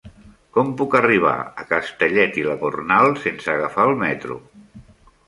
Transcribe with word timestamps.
Com 0.55 0.69
puc 0.77 0.95
arribar 0.99 1.33
a 1.63 1.67
Castellet 1.73 2.39
i 2.45 2.45
la 2.47 2.55
Gornal 2.63 3.13
sense 3.27 3.53
agafar 3.57 3.87
el 3.91 3.95
metro? 4.01 4.39